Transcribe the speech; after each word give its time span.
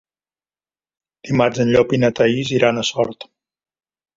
Dimarts 1.29 1.61
en 1.65 1.71
Llop 1.75 1.93
i 1.99 1.99
na 2.05 2.11
Thaís 2.21 2.53
iran 2.59 2.81
a 2.81 2.87
Sort. 2.91 3.29